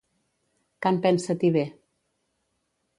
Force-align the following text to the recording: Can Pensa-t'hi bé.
Can 0.87 0.97
Pensa-t'hi 1.05 1.53
bé. 1.59 1.65